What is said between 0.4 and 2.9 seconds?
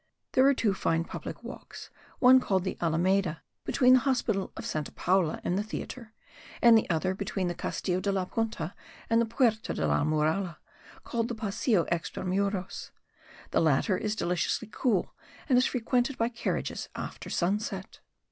are two fine public walks; one called the